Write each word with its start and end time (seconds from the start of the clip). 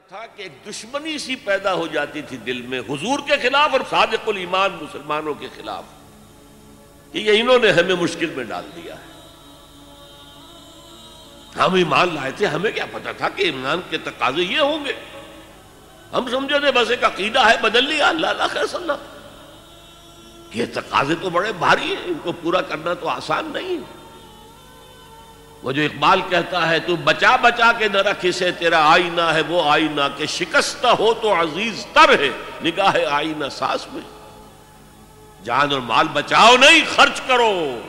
تھا 0.00 0.26
کہ 0.36 0.42
ایک 0.42 0.52
دشمنی 0.68 1.18
سی 1.18 1.36
پیدا 1.36 1.74
ہو 1.74 1.86
جاتی 1.86 2.22
تھی 2.22 2.36
دل 2.36 2.62
میں 2.62 2.80
حضور 2.80 3.18
کے 3.26 3.36
خلاف 3.36 3.70
اور 3.72 3.80
صادق 3.90 4.28
الایمان 4.28 4.78
مسلمانوں 4.82 5.34
کے 5.34 5.48
خلاف 5.56 5.84
کہ 7.12 7.18
یہ 7.18 7.40
انہوں 7.40 7.58
نے 7.58 7.70
ہمیں 7.70 7.94
مشکل 7.94 8.26
میں 8.26 8.44
ڈال 8.44 8.64
دیا 8.76 8.94
ہے۔ 8.94 9.12
ہم 11.58 11.74
ایمان 11.74 12.14
لائے 12.14 12.32
تھے، 12.36 12.46
ہمیں 12.46 12.70
کیا 12.70 12.86
پتا 12.92 13.12
تھا 13.12 13.28
کہ 13.28 13.42
ایمان 13.42 13.80
کے 13.90 13.98
تقاضے 13.98 14.42
یہ 14.42 14.58
ہوں 14.58 14.84
گے۔ 14.84 14.92
ہم 16.12 16.30
سمجھو 16.30 16.58
تھے 16.58 16.72
بس 16.72 16.90
ایک 16.90 17.04
عقیدہ 17.04 17.48
ہے، 17.48 17.56
بدل 17.62 17.84
لیا، 17.84 18.08
اللہ 18.08 18.26
اللہ 18.26 18.46
خیر 18.50 18.66
صلی 18.66 18.82
اللہ۔ 18.82 18.92
یہ 20.54 20.66
تقاضے 20.74 21.14
تو 21.20 21.30
بڑے 21.30 21.52
بھاری 21.52 21.86
ہیں، 21.86 22.04
ان 22.04 22.14
کو 22.22 22.32
پورا 22.32 22.60
کرنا 22.60 22.94
تو 22.94 23.08
آسان 23.08 23.50
نہیں۔ 23.52 23.78
ہے 23.78 24.01
وہ 25.62 25.72
جو 25.72 25.82
اقبال 25.82 26.20
کہتا 26.28 26.68
ہے، 26.68 26.78
تو 26.78 26.96
بچا 26.96 27.36
بچا 27.36 27.72
کے 27.78 27.88
نہ 27.88 27.98
رکھ، 27.98 28.18
اسے 28.22 28.50
تیرا 28.52 28.92
آئینہ 28.92 29.20
ہے، 29.20 29.40
وہ 29.40 29.70
آئینہ 29.70 30.00
کہ 30.16 30.26
شکستہ 30.26 30.86
ہو 30.86 31.14
تو 31.14 31.40
عزیز 31.40 31.86
تر 31.92 32.18
ہے، 32.18 32.30
نگاہ 32.64 32.96
آئینہ 33.10 33.48
ساس 33.48 33.86
میں۔ 33.92 34.02
جان 35.44 35.72
اور 35.72 35.80
مال 35.80 36.08
بچاؤ، 36.12 36.56
نہیں 36.56 36.84
خرچ 36.96 37.20
کرو۔ 37.26 37.80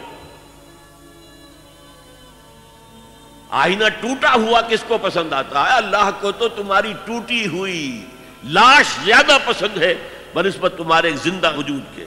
آئینہ 3.49 3.83
ٹوٹا 4.01 4.33
ہوا 4.33 4.61
کس 4.61 4.83
کو 4.87 4.97
پسند 5.01 5.33
آتا 5.33 5.63
ہے؟ 5.63 5.77
اللہ 5.77 6.09
کو 6.21 6.31
تو 6.31 6.49
تمہاری 6.49 6.93
ٹوٹی 7.05 7.47
ہوئی 7.47 8.05
لاش 8.43 8.85
زیادہ 9.05 9.37
پسند 9.45 9.77
ہے، 9.77 10.09
بنسبت 10.33 10.73
تمہارے 10.77 11.11
زندہ 11.11 11.57
وجود 11.57 11.83
کے۔ 11.95 12.05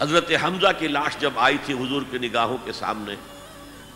حضرت 0.00 0.30
حمزہ 0.44 0.68
کی 0.78 0.88
لاش 0.88 1.16
جب 1.16 1.30
آئی 1.36 1.58
تھی 1.64 1.74
حضور 1.74 2.02
کے 2.10 2.18
نگاہوں 2.18 2.56
کے 2.64 2.72
سامنے 2.72 3.14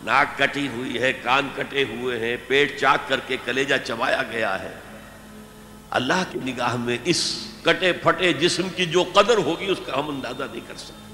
ناک 0.03 0.37
کٹی 0.37 0.67
ہوئی 0.67 1.01
ہے، 1.01 1.13
کان 1.13 1.49
کٹے 1.55 1.83
ہوئے 1.83 2.19
ہیں، 2.19 2.37
پیٹ 2.47 2.79
چاک 2.81 3.09
کر 3.09 3.19
کے 3.27 3.37
کلیجہ 3.45 3.75
چبایا 3.83 4.23
گیا 4.31 4.59
ہے۔ 4.63 4.73
اللہ 5.89 6.23
کی 6.31 6.39
نگاہ 6.51 6.75
میں 6.75 6.97
اس 7.05 7.47
کٹے 7.63 7.93
پھٹے 7.93 8.33
جسم 8.33 8.69
کی 8.75 8.85
جو 8.85 9.03
قدر 9.13 9.37
ہوگی، 9.37 9.65
اس 9.65 9.77
کا 9.85 9.99
ہم 9.99 10.09
اندازہ 10.09 10.43
نہیں 10.51 10.67
کر 10.67 10.73
سکتے۔ 10.77 11.07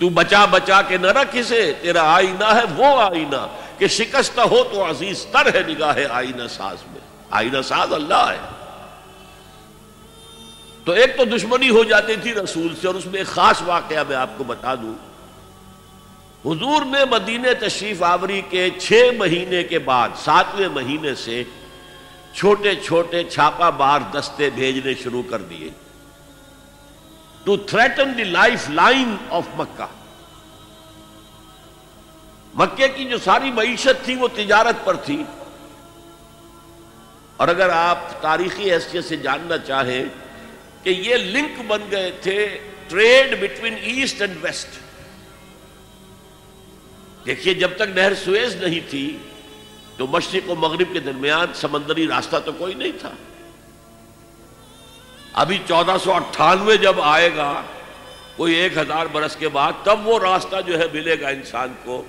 تو 0.00 0.08
بچا 0.08 0.44
بچا 0.44 0.82
کے 0.82 0.96
نہ 0.96 1.06
رکھ 1.06 1.36
اسے، 1.36 1.72
تیرا 1.82 2.14
آئینہ 2.14 2.44
ہے 2.44 2.62
وہ 2.76 3.00
آئینہ۔ 3.00 3.56
کہ 3.78 3.86
شکست 3.86 4.38
ہو 4.38 4.64
تو 4.64 4.90
عزیز 4.90 5.26
تر 5.32 5.54
ہے 5.54 5.62
نگاہ 5.68 5.98
آئینہ 6.10 6.48
ساز 6.48 6.76
میں۔ 6.90 7.00
آئینہ 7.30 7.62
ساز 7.62 7.92
اللہ 7.92 8.32
ہے۔ 8.32 8.48
تو 10.84 10.92
ایک 10.92 11.16
تو 11.16 11.24
دشمنی 11.24 11.70
ہو 11.70 11.84
جاتی 11.84 12.16
تھی 12.16 12.34
رسول 12.34 12.76
سے، 12.80 12.86
اور 12.86 12.94
اس 12.94 13.06
میں 13.06 13.18
ایک 13.18 13.26
خاص 13.26 13.62
واقعہ 13.62 14.04
میں 14.08 14.16
آپ 14.16 14.30
کو 14.36 14.44
بتا 14.44 14.74
دوں۔ 14.74 14.94
حضور 16.46 16.84
نے 16.84 17.04
مدینہ 17.10 17.48
تشریف 17.60 18.02
آوری 18.02 18.42
کے 18.50 18.70
چھ 18.78 19.10
مہینے 19.18 19.62
کے 19.62 19.78
بعد، 19.78 20.08
ساتویں 20.16 20.68
مہینے 20.68 21.14
سے 21.14 21.44
چھوٹے 22.34 22.74
چھوٹے 22.74 23.24
چھاپا 23.24 23.70
بار 23.70 24.00
دستے 24.14 24.50
بھیجنے 24.50 24.94
شروع 24.94 25.22
کر 25.30 25.38
دیے۔ 25.38 25.70
To 27.44 27.56
threaten 27.56 28.18
the 28.18 28.24
life 28.24 28.70
line 28.70 29.16
of 29.30 29.42
Mecca. 29.56 29.86
مکے 32.54 32.88
کی 32.88 33.04
جو 33.04 33.18
ساری 33.18 33.52
معیشت 33.52 34.04
تھی، 34.04 34.14
وہ 34.14 34.28
تجارت 34.34 34.84
پر 34.84 34.96
تھی۔ 34.96 35.24
اور 37.36 37.48
اگر 37.48 37.68
آپ 37.68 38.22
تاریخی 38.22 38.72
حیثیت 38.72 39.04
سے 39.04 39.16
جاننا 39.16 39.58
چاہیں 39.58 40.04
کہ 40.82 40.90
یہ 40.90 41.16
لنک 41.16 41.62
بن 41.66 41.80
گئے 41.90 42.10
تھے 42.10 42.58
trade 42.88 43.40
between 43.40 43.74
east 43.82 44.20
and 44.20 44.36
west. 44.42 44.87
دیکھیے، 47.28 47.54
جب 47.54 47.70
تک 47.76 47.88
نہر 47.94 48.14
سویز 48.14 48.56
نہیں 48.56 48.80
تھی 48.90 49.18
تو 49.96 50.06
مشرق 50.06 50.50
و 50.50 50.54
مغرب 50.54 50.92
کے 50.92 51.00
درمیان 51.00 51.54
سمندری 51.54 52.06
راستہ 52.06 52.36
تو 52.44 52.52
کوئی 52.52 52.74
نہیں 52.74 52.92
تھا۔ 53.00 53.10
ابھی 55.32 55.58
چودہ 55.66 55.96
سو 56.04 56.12
اٹھانوے 56.12 56.76
جب 56.76 57.00
آئے 57.00 57.36
گا، 57.36 57.62
کوئی 58.36 58.54
ایک 58.54 58.78
ہزار 58.78 59.06
برس 59.06 59.36
کے 59.36 59.48
بعد 59.48 59.72
تب 59.84 60.08
وہ 60.08 60.18
راستہ 60.18 60.56
جو 60.66 60.78
ہے 60.78 60.84
ملے 60.92 61.20
گا 61.20 61.28
انسان 61.28 61.74
کو 61.84 62.02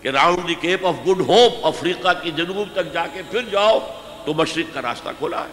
کہ 0.00 0.08
round 0.08 0.48
the 0.48 0.54
Cape 0.54 0.86
of 0.86 0.94
Good 1.06 1.20
Hope, 1.20 1.66
افریقہ 1.66 2.08
کی 2.22 2.30
جنوب 2.30 2.68
تک 2.72 2.92
جا 2.92 3.06
کے 3.06 3.22
پھر 3.30 3.42
جاؤ 3.42 3.78
تو 4.24 4.34
مشرق 4.34 4.74
کا 4.74 4.82
راستہ 4.82 5.08
کھولا 5.18 5.42
ہے۔ 5.42 5.52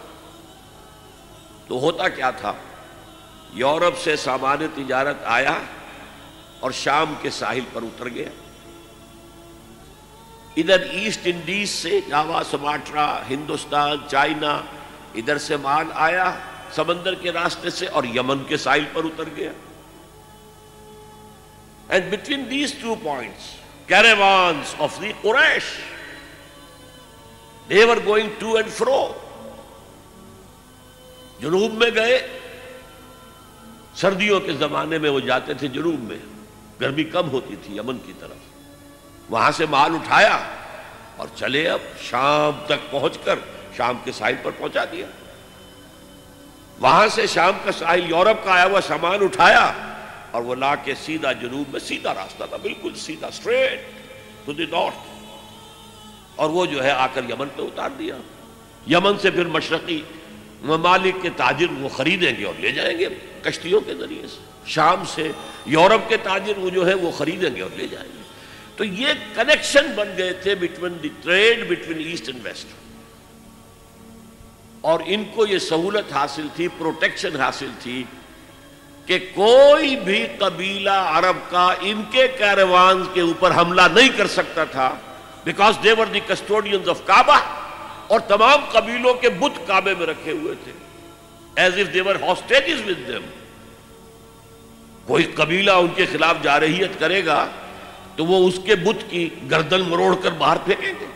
تو 1.68 1.78
ہوتا 1.78 2.08
کیا 2.08 2.30
تھا؟ 2.30 2.52
یورپ 3.52 3.98
سے 4.04 4.16
سامان 4.16 4.66
تجارت 4.74 5.16
آیا 5.24 5.58
اور 6.60 6.70
شام 6.70 7.14
کے 7.22 7.30
ساحل 7.30 7.64
پر 7.72 7.82
اتر 7.82 8.08
گیا۔ 8.08 8.28
ادھر 10.56 10.80
ایسٹ 10.80 11.20
انڈیز 11.24 11.70
سے 11.70 12.00
جاوا، 12.08 12.42
سماٹرا، 12.50 13.22
ہندوستان، 13.30 13.96
چائنا، 14.08 14.60
ادھر 15.14 15.38
سے 15.38 15.56
مال 15.56 15.86
آیا 15.94 16.38
سمندر 16.72 17.14
کے 17.14 17.32
راستے 17.32 17.70
سے 17.70 17.86
اور 17.86 18.04
یمن 18.04 18.44
کے 18.44 18.56
ساحل 18.56 18.84
پر 18.92 19.04
اتر 19.04 19.24
گیا۔ 19.36 19.52
And 21.88 22.12
between 22.12 22.44
these 22.50 22.74
two 22.82 22.94
points 23.02 23.54
caravans 23.86 24.74
of 24.78 25.00
the 25.00 25.12
Quraish 25.22 25.62
they were 27.68 27.96
going 28.06 28.28
to 28.38 28.54
and 28.54 28.68
fro 28.70 29.12
جنوب 31.40 31.74
میں 31.74 31.90
گئے۔ 31.94 32.40
سردیوں 33.94 34.40
کے 34.40 34.52
زمانے 34.52 34.98
میں 34.98 35.10
وہ 35.10 35.20
جاتے 35.20 35.54
تھے 35.54 35.68
جنوب 35.68 36.00
میں۔ 36.00 36.18
گرمی 36.80 37.04
کم 37.04 37.30
ہوتی 37.30 37.54
تھی 37.62 37.76
یمن 37.76 37.98
کی 37.98 38.12
طرف۔ 38.20 38.47
وہاں 39.30 39.50
سے 39.50 39.66
مال 39.66 39.94
اٹھایا 39.94 40.38
اور 41.16 41.28
چلے 41.34 41.68
اب 41.68 41.80
شام 42.02 42.64
تک 42.66 42.90
پہنچ 42.90 43.18
کر 43.24 43.38
شام 43.76 43.98
کے 44.04 44.12
ساحل 44.12 44.34
پر 44.42 44.50
پہنچا 44.58 44.84
دیا۔ 44.92 45.06
وہاں 46.80 47.08
سے 47.08 47.26
شام 47.26 47.52
کا 47.64 47.72
ساحل 47.72 48.10
یورپ 48.10 48.44
کا 48.44 48.52
آیا 48.52 48.64
ہوا 48.64 48.80
سامان 48.86 49.22
اٹھایا 49.22 49.72
اور 50.30 50.42
وہ 50.42 50.54
لا 50.54 50.74
کے 50.74 50.94
سیدھا 50.94 51.32
جنوب 51.32 51.72
میں 51.72 51.80
سیدھا 51.80 52.14
راستہ 52.14 52.44
تھا، 52.48 52.56
بالکل 52.56 52.94
سیدھا 52.94 53.26
اسٹریٹ 53.26 53.86
ٹو 54.44 54.52
دی 54.52 54.66
نارتھ 54.70 55.06
اور 56.36 56.50
وہ 56.50 56.66
جو 56.66 56.84
ہے 56.84 56.90
آ 56.90 57.06
کر 57.06 57.24
یمن 57.28 57.48
پہ 57.56 57.62
اتار 57.62 57.90
دیا۔ 57.98 58.16
یمن 58.90 59.18
سے 59.18 59.30
پھر 59.30 59.46
مشرقی 59.46 60.02
ممالک 60.62 61.22
کے 61.22 61.30
تاجر 61.36 61.72
وہ 61.80 61.88
خریدیں 61.88 62.32
گے 62.38 62.44
اور 62.44 62.54
لے 62.60 62.72
جائیں 62.72 62.98
گے 62.98 63.06
کشتیوں 63.42 63.80
کے 63.80 63.94
ذریعے 63.94 64.26
سے۔ 64.26 64.40
شام 64.66 65.04
سے 65.04 65.30
یورپ 65.66 66.08
کے 66.08 66.16
تاجر 66.16 66.58
وہ 66.58 66.70
جو 66.70 66.86
ہے 66.88 66.94
وہ 66.94 67.10
خریدیں 67.10 67.56
گے 67.56 67.62
اور 67.62 67.76
لے 67.76 67.88
جائیں 67.88 68.08
گے۔ 68.12 68.17
تو 68.78 68.84
یہ 68.84 69.12
کنیکشن 69.34 69.92
بن 69.94 70.10
گئے 70.18 70.32
تھے 70.42 70.54
between 70.54 70.98
the 71.02 71.08
trade 71.22 71.66
between 71.68 71.98
east 72.00 72.28
and 72.28 72.44
west 72.44 72.74
اور 74.84 75.00
ان 75.06 75.24
کو 75.34 75.46
یہ 75.46 75.58
سہولت 75.60 76.12
حاصل 76.12 76.46
تھی 76.56 76.68
پروٹیکشن 76.78 77.40
حاصل 77.40 77.70
تھی 77.82 78.02
کہ 79.08 79.18
کوئی 79.34 79.96
بھی 79.96 80.24
قبیلہ 80.38 80.96
عرب 81.10 81.36
کا 81.50 81.66
ان 81.82 82.02
کے 82.12 82.26
کیروان 82.38 83.02
کے 83.14 83.20
اوپر 83.20 83.56
حملہ 83.56 83.88
نہیں 83.94 84.16
کر 84.18 84.26
سکتا 84.28 84.64
تھا 84.72 84.88
because 85.44 85.82
they were 85.84 86.06
the 86.06 86.20
custodians 86.26 86.88
of 86.88 87.04
کعبہ 87.06 87.38
اور 88.08 88.20
تمام 88.28 88.64
قبیلوں 88.72 89.14
کے 89.14 89.28
بت 89.38 89.66
کعبے 89.66 89.94
میں 89.94 90.06
رکھے 90.06 90.32
ہوئے 90.32 90.54
تھے 90.64 90.72
as 91.56 91.78
if 91.78 91.94
they were 91.94 92.16
hostages 92.22 92.88
with 92.88 93.06
them 93.08 93.26
کوئی 95.06 95.24
قبیلہ 95.34 95.70
ان 95.78 95.94
کے 95.94 96.06
خلاف 96.06 96.42
جارحیت 96.42 96.98
کرے 97.00 97.24
گا 97.26 97.46
تو 98.18 98.26
وہ 98.26 98.48
اس 98.48 98.60
کے 98.64 98.74
بت 98.74 99.10
کی 99.10 99.28
گردن 99.50 99.80
مروڑ 99.80 100.16
کر 100.22 100.30
باہر 100.30 100.56
پھینکیں 100.56 100.92
گے۔ 101.00 101.06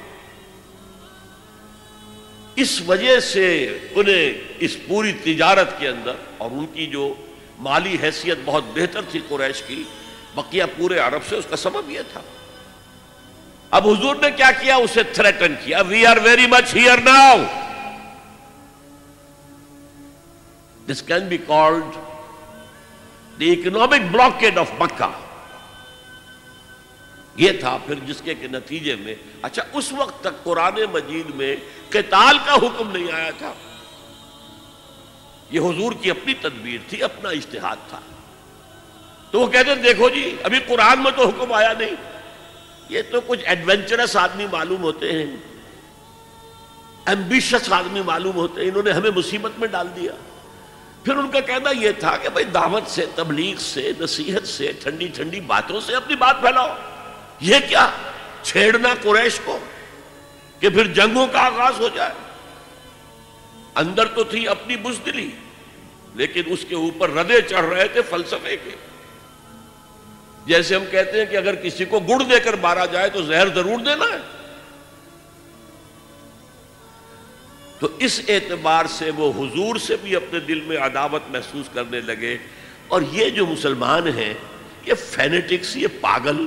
اس 2.57 2.83
وجہ 2.87 3.21
سے 3.21 3.79
انہیں 3.95 4.53
اس 4.59 4.77
پوری 4.89 5.13
تجارت 5.13 5.79
کے 5.79 5.89
اندر 5.89 6.13
اور 6.39 6.51
ان 6.51 6.67
کی 6.67 6.87
جو 6.87 7.15
مالی 7.59 7.97
حیثیت 8.03 8.39
بہت 8.45 8.65
بہتر 8.75 9.03
تھی 9.11 9.21
قریش 9.29 9.63
کی، 9.63 9.83
بقیہ 10.35 10.63
پورے 10.77 10.99
عرب 10.99 11.21
سے 11.29 11.37
اس 11.37 11.45
کا 11.51 11.57
سبب 11.57 11.91
یہ 11.91 12.01
تھا۔ 12.13 12.21
اب 13.71 13.89
حضور 13.89 14.17
نے 14.17 14.31
کیا 14.31 14.51
کیا؟ 14.51 14.77
اسے 14.77 15.03
تھریٹن 15.03 15.55
کیا۔ 15.65 15.81
We 15.81 16.07
are 16.07 16.17
very 16.17 16.47
much 16.47 16.75
here 16.75 16.99
now 16.99 17.37
this 20.91 21.03
can 21.03 21.29
be 21.29 21.39
called 21.39 21.97
the 23.41 23.53
economic 23.53 24.11
blockade 24.11 24.59
of 24.59 24.71
Mecca 24.79 25.11
یہ 27.37 27.53
تھا 27.61 27.79
پھر 27.87 27.95
جس 27.95 28.23
کے 28.25 28.35
نتیجے 28.43 28.97
میں 28.97 29.15
اچھا 29.43 29.63
اس 29.73 29.93
وقت 29.93 30.21
تک 30.21 30.45
قرآن 30.45 30.73
مجید 30.93 31.35
میں 31.35 31.57
قتال 31.89 32.39
کا 32.45 32.55
حکم 32.55 32.91
نہیں 32.93 33.13
آیا 33.13 33.31
تھا۔ 33.39 33.53
یہ 35.51 35.61
حضور 35.61 35.93
کی 36.01 36.11
اپنی 36.11 36.35
تدبیر 36.35 36.79
تھی، 36.89 37.03
اپنا 37.03 37.29
اشتہاد 37.29 37.77
تھا۔ 37.89 38.01
تو 39.31 39.41
وہ 39.41 39.47
کہتے 39.47 39.69
ہیں، 39.69 39.83
دیکھو 39.83 40.09
جی 40.09 40.37
ابھی 40.43 40.59
قرآن 40.69 41.03
میں 41.03 41.11
تو 41.17 41.29
حکم 41.29 41.53
آیا 41.53 41.73
نہیں۔ 41.79 41.91
یہ 42.89 43.03
تو 43.11 43.21
کچھ 43.21 43.41
ایڈونچرس 43.45 44.17
آدمی 44.17 44.47
معلوم 44.53 44.83
ہوتے 44.83 45.13
ہیں۔ 45.13 45.37
ایمبیشس 47.07 47.73
آدمی 47.73 48.03
معلوم 48.03 48.35
ہوتے 48.35 48.61
ہیں۔ 48.61 48.69
انہوں 48.69 48.83
نے 48.83 48.91
ہمیں 48.91 49.11
مصیبت 49.17 49.51
میں 49.59 49.69
ڈال 49.69 49.89
دیا۔ 49.97 50.13
پھر 51.05 51.17
ان 51.17 51.31
کا 51.31 51.41
کہنا 51.41 51.71
یہ 51.71 51.91
تھا 51.99 52.17
کہ 52.17 52.29
بھائی 52.29 52.45
دعوت 52.45 52.91
سے، 52.91 53.07
تبلیغ 53.15 53.57
سے، 53.59 53.93
نصیحت 54.01 54.49
سے، 54.49 54.73
ٹھنڈی 54.73 55.09
ٹھنڈی 55.09 55.41
باتوں 55.41 55.81
سے 55.81 55.95
اپنی 55.95 56.17
بات 56.17 56.41
پھیلاؤ۔ 56.41 56.75
یہ 57.41 57.57
کیا 57.69 57.91
چھیڑنا 58.43 58.95
قریش 59.03 59.41
کو 59.45 59.59
کہ 60.61 60.69
پھر 60.69 60.87
جنگوں 60.87 61.27
کا 61.27 61.41
آغاز 61.41 61.81
ہو 61.81 61.89
جائے؟ 61.95 62.11
اندر 63.75 64.07
تو 64.07 64.25
تھی 64.25 64.49
اپنی 64.49 64.77
بزدلی، 64.77 65.31
لیکن 66.15 66.43
اس 66.47 66.65
کے 66.69 66.75
اوپر 66.75 67.11
ردے 67.11 67.43
چڑھ 67.43 67.65
رہے 67.65 67.89
تھے 67.89 68.03
فلسفے 68.03 68.57
کے۔ 68.57 68.71
جیسے 70.47 70.77
ہم 70.77 70.85
کہتے 70.91 71.19
ہیں 71.19 71.27
کہ 71.27 71.37
اگر 71.37 71.55
کسی 71.55 71.85
کو 71.85 72.01
گڑ 72.01 72.23
دے 72.23 72.41
کر 72.41 72.55
مارا 72.55 72.87
جائے 72.87 73.09
تو 73.09 73.23
زہر 73.23 73.49
ضرور 73.49 73.79
دینا 73.79 74.05
ہے۔ 74.05 74.19
تو 77.79 77.89
اس 77.99 78.21
اعتبار 78.29 78.85
سے 78.89 79.11
وہ 79.11 79.33
حضور 79.33 79.77
سے 79.77 79.97
بھی 80.03 80.17
اپنے 80.17 80.41
دل 80.41 80.61
میں 80.61 80.77
عداوت 80.77 81.23
محسوس 81.29 81.67
کرنے 81.75 82.01
لگے۔ 82.01 82.37
اور 82.89 83.03
یہ 83.13 83.31
جو 83.31 83.47
مسلمان 83.47 84.19
ہیں، 84.19 84.35
یہ 84.87 84.95
فینیٹکس، 84.95 85.77
یہ 85.77 85.87
پاگل۔ 86.01 86.47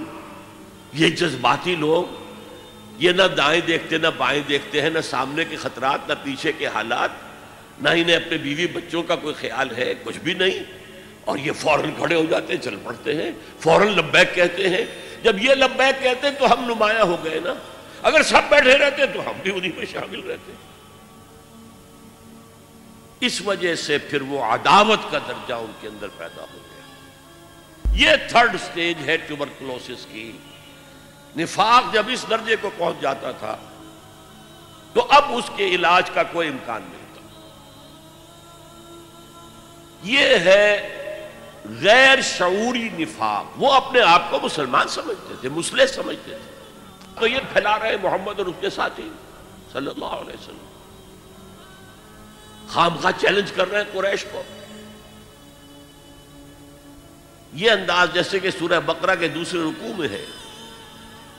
یہ 0.96 1.10
جذباتی 1.10 1.76
لوگ 1.76 2.06
یہ 2.98 3.12
نہ 3.12 3.24
دائیں 3.24 3.62
دیکھتے، 3.68 3.98
نہ 3.98 4.08
بائیں 4.18 4.42
دیکھتے 4.50 4.82
ہیں، 4.82 4.90
نہ 4.90 5.00
سامنے 5.00 5.46
کے 5.46 5.56
خطرات، 5.56 6.10
نہ 6.10 6.14
پیچھے 6.24 6.52
کے 6.52 6.68
حالات، 6.68 7.10
نہ 7.82 7.90
انہیں 7.90 8.16
اپنے 8.16 8.38
بیوی 8.38 8.68
بچوں 8.68 9.04
کا 9.04 9.16
کوئی 9.16 9.34
خیال 9.34 9.76
ہے، 9.78 9.94
کچھ 10.04 10.18
بھی 10.18 10.34
نہیں۔ 10.34 10.64
اور 11.26 11.38
یہ 11.38 11.52
فوراً 11.52 11.92
کھڑے 11.98 12.16
ہو 12.16 12.26
جاتے 12.30 12.54
ہیں، 12.54 12.62
چل 12.62 12.76
پڑتے 12.84 13.16
ہیں، 13.16 13.32
فوراً 13.60 13.88
لبیک 13.88 14.36
کہتے 14.36 14.70
ہیں۔ 14.70 14.86
جب 15.24 15.44
یہ 15.44 15.54
لبیک 15.54 16.04
کہتے 16.04 16.28
ہیں 16.28 16.36
تو 16.40 16.54
ہم 16.54 16.66
نمایاں 16.66 17.04
ہو 17.04 17.18
گئے 17.24 17.40
نا۔ 17.44 17.54
اگر 18.02 18.24
سب 18.24 18.42
بیٹھے 18.50 18.78
رہتے 18.78 19.06
تو 19.06 19.22
ہم 19.22 19.34
بھی 19.44 19.52
انہیں 19.52 19.72
میں 19.78 19.86
شامل 19.86 20.20
رہتے 20.20 20.52
اس 23.20 23.42
وجہ 23.42 23.76
سے 23.76 23.98
پھر 23.98 24.22
وہ 24.22 24.44
عداوت 24.44 25.12
کا 25.12 25.20
درجہ 25.28 25.54
ان 25.54 25.72
کے 25.82 25.88
اندر 25.88 26.08
پیدا 26.18 26.42
ہو 26.42 26.58
گیا۔ 26.64 26.82
یہ 27.96 28.16
تھرڈ 28.30 28.56
سٹیج 28.64 28.98
ہے 29.06 29.18
ٹیوبرکلوسس 29.18 30.06
کی۔ 30.12 30.32
نفاق 31.38 31.94
جب 31.94 32.04
اس 32.08 32.26
درجے 32.30 32.56
کو 32.62 32.70
پہنچ 32.78 33.02
جاتا 33.02 33.32
تھا، 33.32 33.58
تو 34.94 35.08
اب 35.10 35.24
اس 35.30 35.52
کے 35.56 35.68
علاج 35.68 36.10
کا 36.10 36.24
کوئی 36.24 36.48
امکان 36.48 36.82
نہیں 36.82 37.06
تھا 37.14 37.22
یہ 40.04 40.20
ہے 40.20 40.92
غیر 41.82 42.22
شعوری 42.22 42.90
نفاق۔ 42.90 43.46
وہ 43.58 43.74
اپنے 43.74 44.02
آپ 44.02 44.32
کو 44.32 44.40
مسلمان 44.44 44.88
سمجھتے 44.88 45.34
تھے، 45.42 45.50
مسلح 45.50 45.86
سمجھتے 45.86 46.32
تھے۔ 46.32 46.72
تو 47.20 47.28
یہ 47.28 47.40
پھیلا 47.54 47.80
رہے 47.80 47.96
محمد 48.04 48.40
اور 48.40 48.48
اس 48.48 48.56
کے 48.60 48.70
ساتھی 48.70 49.10
صلی 49.74 49.88
اللہ 49.88 50.06
علیہ 50.06 50.34
وسلم۔ 50.34 50.66
خام 52.68 52.98
خواہ 52.98 53.20
چیلنج 53.22 53.52
کر 53.52 53.72
رہے 53.72 53.78
ہیں 53.78 53.92
قریش 53.94 54.26
کو۔ 54.32 54.44
یہ 57.54 57.72
انداز 57.72 58.10
جیسے 58.14 58.40
کہ 58.40 58.52
سورہ 58.52 58.80
بقرہ 58.86 59.16
کے 59.16 59.28
دوسرے 59.28 59.60
رکوع 59.60 59.94
میں 59.98 60.08
ہے۔ 60.08 60.26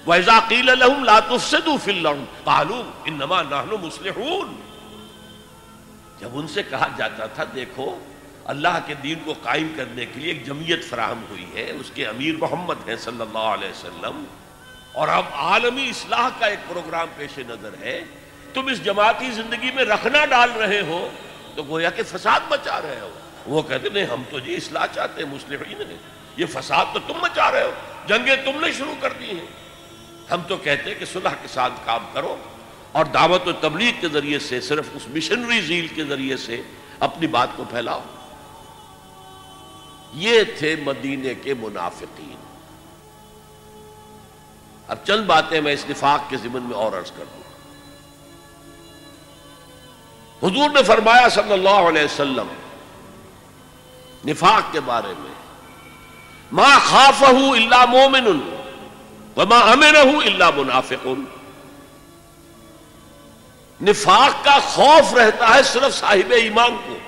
وَإِذَا 0.07 0.39
قِيلَ 0.49 0.73
لَهُمْ 0.77 1.05
لَا 1.05 1.21
تُفْسِدُوا 1.21 1.77
فِي 1.85 1.99
الْأَرْضِ 1.99 2.21
قَالُوا 2.45 2.83
إِنَّمَا 3.03 3.43
نَحْنُ 3.43 3.85
مُصْلِحُونَ۔ 3.85 4.53
جب 6.21 6.29
ان 6.33 6.49
سے 6.49 6.63
کہا 6.63 6.89
جاتا 6.97 7.27
تھا، 7.27 7.45
دیکھو، 7.55 7.99
اللہ 8.45 8.79
کے 8.87 8.95
دین 8.95 9.19
کو 9.25 9.35
قائم 9.43 9.73
کرنے 9.77 10.07
کے 10.07 10.21
لیے 10.21 10.33
ایک 10.33 10.47
جمعیت 10.47 10.85
فراہم 10.85 11.25
ہوئی 11.31 11.47
ہے، 11.55 11.71
اس 11.71 11.91
کے 11.95 12.07
امیر 12.07 12.35
محمد 12.37 12.89
ہیں 12.89 12.97
صلی 12.97 13.21
اللہ 13.21 13.39
علیہ 13.39 13.69
وسلم۔ 13.69 14.25
اور 14.93 15.09
اب 15.09 15.25
عالمی 15.33 15.89
اصلاح 15.89 16.29
کا 16.39 16.47
ایک 16.47 16.59
پروگرام 16.69 17.07
پیش 17.17 17.39
نظر 17.39 17.71
ہے۔ 17.81 18.05
تم 18.55 18.67
اس 18.67 18.85
جماعتی 18.85 19.31
زندگی 19.31 19.71
میں 19.75 19.85
رکھنا 19.85 20.25
ڈال 20.25 20.51
رہے 20.51 20.81
ہو 20.81 21.09
تو 21.55 21.63
گویا 21.63 21.91
کہ 21.91 22.03
فساد 22.03 22.41
مچا 22.51 22.83
رہے 22.83 23.01
ہو۔ 23.01 23.11
وہ 23.47 23.63
کہتے، 23.63 23.89
نہیں، 23.89 24.07
ہم 24.07 24.23
تو 24.31 24.39
جی 24.39 24.55
اصلاح 24.55 24.87
چاہتے 24.95 25.23
ہیں 25.23 25.31
مسلم 25.31 25.83
یہ 26.37 26.47
فساد 26.47 26.87
تو 26.93 26.99
تم 27.07 27.15
مچا 27.23 27.51
رہے 27.51 27.63
ہو۔ 27.63 27.71
جنگیں 28.07 28.37
تم 28.37 28.61
نے 28.61 28.73
شروع 28.73 28.95
کر 29.01 29.13
دی 29.21 29.31
ہیں۔ 29.31 29.66
ہم 30.31 30.41
تو 30.49 30.57
کہتے 30.57 30.93
ہیں 30.93 30.99
کہ 30.99 31.05
صلح 31.05 31.35
کے 31.43 31.49
ساتھ 31.49 31.73
کام 31.85 32.07
کرو 32.13 32.37
اور 32.93 33.05
دعوت 33.05 33.49
و 33.49 33.53
تبلیغ 33.53 33.93
کے 34.01 34.09
ذریعے 34.09 34.39
سے، 34.39 34.61
صرف 34.61 34.89
اس 34.95 35.03
مشنری 35.09 35.61
زیل 35.61 35.89
کے 35.89 36.05
ذریعے 36.05 36.37
سے 36.37 36.63
اپنی 37.01 37.27
بات 37.27 37.49
کو 37.57 37.65
پھیلاؤ۔ 37.71 38.01
یہ 40.15 40.43
تھے 40.59 40.77
مدینے 40.77 41.35
کے 41.35 41.55
منافقین۔ 41.55 42.37
اب 44.89 44.97
چند 45.07 45.25
باتیں 45.27 45.61
میں 45.61 45.73
اس 45.73 45.85
نفاق 45.91 46.31
کے 46.31 46.37
ضمن 46.37 46.63
میں 46.63 46.77
اور 46.77 46.93
عرض 46.93 47.11
کر 47.11 47.25
دوں۔ 47.35 47.43
حضور 50.43 50.71
نے 50.71 50.83
فرمایا 50.83 51.29
صلی 51.29 51.53
اللہ 51.53 51.89
علیہ 51.89 52.05
وسلم 52.05 52.47
نفاق 54.27 54.73
کے 54.73 54.81
بارے 54.81 55.13
میں، 55.19 55.35
ما 56.53 56.79
خاف 56.79 57.23
اللہ 57.23 57.85
مومن 57.89 58.56
وما 59.37 59.59
امن 59.59 59.97
اللہ 60.25 60.51
منافق 60.57 61.07
نفاق 63.83 64.45
کا 64.45 64.59
خوف 64.59 65.15
رہتا 65.15 65.55
ہے 65.55 65.63
صرف 65.63 65.95
صاحب 65.95 66.33
ایمان 66.33 66.77
کو۔ 66.89 66.99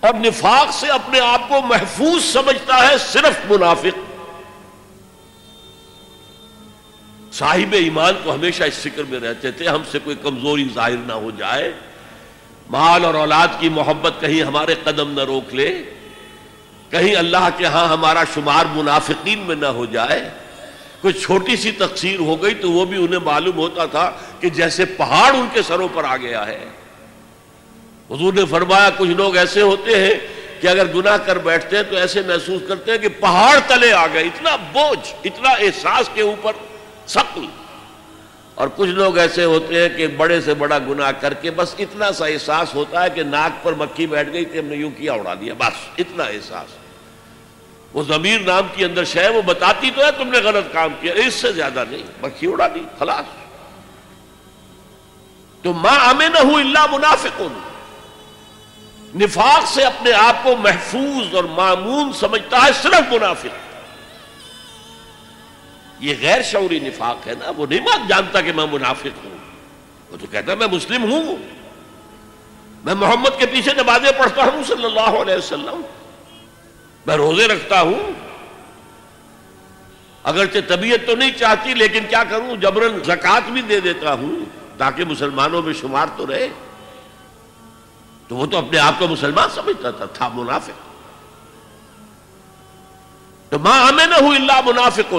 اور 0.00 0.14
نفاق 0.14 0.72
سے 0.72 0.86
اپنے 0.86 1.20
آپ 1.20 1.48
کو 1.48 1.60
محفوظ 1.60 2.24
سمجھتا 2.24 2.88
ہے 2.88 2.98
صرف 2.98 3.50
منافق۔ 3.50 3.98
صاحب 7.34 7.72
ایمان 7.72 8.14
کو 8.24 8.34
ہمیشہ 8.34 8.64
اس 8.64 8.74
فکر 8.74 9.02
میں 9.08 9.20
رہتے 9.20 9.50
تھے، 9.50 9.68
ہم 9.68 9.82
سے 9.92 9.98
کوئی 9.98 10.16
کمزوری 10.16 10.68
ظاہر 10.74 10.96
نہ 10.96 11.12
ہو 11.12 11.30
جائے۔ 11.30 11.72
مال 12.70 13.04
اور 13.04 13.14
اولاد 13.14 13.48
کی 13.58 13.68
محبت 13.68 14.12
کہیں 14.20 14.42
ہمارے 14.42 14.74
قدم 14.84 15.10
نہ 15.10 15.20
روک 15.20 15.54
لے۔ 15.54 15.95
کہیں 16.90 17.14
اللہ 17.16 17.48
کے 17.56 17.66
ہاں 17.66 17.86
ہمارا 17.88 18.22
شمار 18.34 18.64
منافقین 18.74 19.38
میں 19.38 19.56
نہ 19.56 19.66
ہو 19.76 19.84
جائے، 19.92 20.20
کوئی 21.00 21.14
چھوٹی 21.14 21.56
سی 21.56 21.70
تقسیر 21.70 22.18
ہو 22.18 22.42
گئی 22.42 22.54
تو 22.54 22.70
وہ 22.70 22.84
بھی 22.84 22.96
انہیں 23.04 23.20
معلوم 23.24 23.56
ہوتا 23.56 23.86
تھا 23.86 24.10
کہ 24.40 24.48
جیسے 24.50 24.84
پہاڑ 24.96 25.34
ان 25.34 25.46
کے 25.52 25.62
سروں 25.62 25.88
پر 25.94 26.04
آ 26.04 26.16
گیا 26.16 26.46
ہے۔ 26.46 26.58
حضور 28.10 28.32
نے 28.32 28.44
فرمایا، 28.50 28.90
کچھ 28.96 29.10
لوگ 29.10 29.36
ایسے 29.36 29.62
ہوتے 29.62 29.98
ہیں 30.00 30.14
کہ 30.60 30.66
اگر 30.68 30.86
گناہ 30.94 31.16
کر 31.16 31.38
بیٹھتے 31.38 31.76
ہیں 31.76 31.82
تو 31.90 31.96
ایسے 31.96 32.22
محسوس 32.26 32.62
کرتے 32.68 32.90
ہیں 32.90 32.98
کہ 32.98 33.08
پہاڑ 33.20 33.58
تلے 33.66 33.92
آ 33.92 34.06
گئے، 34.14 34.22
اتنا 34.22 34.56
بوجھ، 34.72 35.14
اتنا 35.24 35.50
احساس 35.50 36.10
کے 36.14 36.22
اوپر 36.22 36.52
سکل 37.06 37.46
اور 38.56 38.68
کچھ 38.76 38.90
لوگ 38.90 39.18
ایسے 39.18 39.44
ہوتے 39.44 39.82
ہیں 39.82 39.88
کہ 39.88 40.06
بڑے 40.06 40.40
سے 40.40 40.54
بڑا 40.54 40.78
گناہ 40.78 41.12
کر 41.20 41.34
کے 41.34 41.50
بس 41.50 41.74
اتنا 41.78 42.12
سا 42.12 42.26
احساس 42.26 42.74
ہوتا 42.74 43.02
ہے 43.02 43.10
کہ 43.10 43.22
ناک 43.22 43.64
پر 43.64 43.72
مکھی 43.72 44.06
بیٹھ 44.06 44.32
گئی 44.32 44.44
کہ 44.44 44.58
ہم 44.58 44.64
نے 44.64 44.76
یوں 44.76 44.90
کیا 44.90 45.12
اڑا 45.12 45.34
دیا، 45.34 45.54
بس 45.58 45.88
اتنا 45.98 46.24
احساس۔ 46.24 46.70
وہ 47.92 48.02
ضمیر 48.02 48.40
نام 48.40 48.66
کی 48.74 48.84
اندر 48.84 49.04
شہ 49.04 49.30
وہ 49.30 49.42
بتاتی 49.42 49.90
تو 49.90 50.04
ہے 50.04 50.10
تم 50.12 50.28
نے 50.28 50.38
غلط 50.38 50.72
کام 50.72 50.94
کیا، 51.00 51.12
اس 51.14 51.34
سے 51.34 51.52
زیادہ 51.52 51.84
نہیں، 51.90 52.02
مکھی 52.22 52.46
اڑا 52.46 52.66
دی، 52.74 52.80
خلاص۔ 52.98 53.24
تو 55.62 55.72
ماں 55.72 56.06
ہمیں 56.06 56.28
نہ 56.28 56.38
ہوں 56.38 56.54
اللہ 56.54 56.86
منافق 56.92 57.42
نفاق 59.16 59.66
سے 59.66 59.84
اپنے 59.84 60.12
آپ 60.12 60.36
کو 60.42 60.56
محفوظ 60.56 61.34
اور 61.34 61.44
معمون 61.44 62.12
سمجھتا 62.12 62.58
ہے 62.66 62.72
صرف 62.82 63.12
منافق۔ 63.12 63.65
یہ 66.00 66.14
غیر 66.20 66.42
شعوری 66.42 66.78
نفاق 66.78 67.26
ہے 67.26 67.34
نا، 67.38 67.50
وہ 67.56 67.66
نہیں 67.66 67.80
بات 67.80 68.08
جانتا 68.08 68.40
کہ 68.40 68.52
میں 68.52 68.66
منافق 68.72 69.24
ہوں۔ 69.24 69.36
وہ 70.10 70.16
تو 70.16 70.26
کہتا 70.30 70.52
ہے 70.52 70.56
میں 70.56 70.66
مسلم 70.66 71.12
ہوں۔ 71.12 71.36
میں 72.84 72.94
محمد 72.94 73.38
کے 73.38 73.46
پیچھے 73.46 73.72
نمازیں 73.72 74.12
پڑھتا 74.18 74.44
ہوں 74.44 74.64
صلی 74.64 74.84
اللہ 74.84 75.00
علیہ 75.00 75.34
وسلم۔ 75.34 75.80
میں 77.06 77.16
روزے 77.16 77.48
رکھتا 77.48 77.80
ہوں۔ 77.80 78.12
اگرچہ 80.22 80.58
طبیعت 80.68 81.06
تو 81.06 81.16
نہیں 81.16 81.30
چاہتی، 81.30 81.74
لیکن 81.74 82.04
کیا 82.08 82.24
کروں؟ 82.24 82.56
جبرن 82.56 83.04
زکات 83.04 83.50
بھی 83.50 83.62
دے 83.62 83.80
دیتا 83.80 84.12
ہوں 84.12 84.44
تاکہ 84.78 85.04
مسلمانوں 85.04 85.62
میں 85.62 85.72
شمار 85.72 86.06
تو 86.16 86.26
رہے۔ 86.26 86.48
تو 88.28 88.36
وہ 88.36 88.46
تو 88.46 88.58
اپنے 88.58 88.78
آپ 88.78 88.94
کو 88.98 89.08
مسلمان 89.08 89.48
سمجھتا 89.54 89.90
تھا 89.90 90.04
تھا 90.04 90.28
منافق۔ 90.28 90.86
تو 93.50 93.58
ماں 93.58 93.86
ہمیں 93.86 94.06
نہ 94.06 94.14
ہوں 94.14 94.34
اللہ 94.34 94.60
منافق 94.66 95.14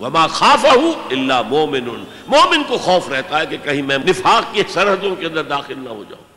وما 0.00 0.26
خاف 0.26 0.64
اللہ 1.10 1.42
مومن 1.48 2.04
مومن 2.28 2.62
کو 2.68 2.78
خوف 2.78 3.08
رہتا 3.08 3.40
ہے 3.40 3.46
کہ 3.46 3.56
کہیں 3.62 3.82
میں 3.82 3.98
نفاق 3.98 4.54
کی 4.54 4.62
سرحدوں 4.68 5.16
کے 5.16 5.26
اندر 5.26 5.42
داخل 5.42 5.74
نہ 5.78 5.88
ہو 5.88 6.04
جاؤں۔ 6.08 6.28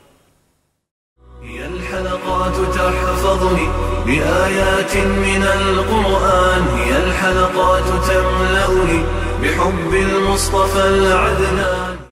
الحلقات 1.43 2.73
تحفظني 2.73 3.65
بآيات 4.05 4.95
من 4.95 5.43
القرآن، 5.47 6.61
هي 6.61 6.95
الحلقات 6.95 8.07
تملأني 8.07 9.03
بحب 9.39 9.93
المصطفى 9.93 10.81
العدنان۔ 10.81 11.80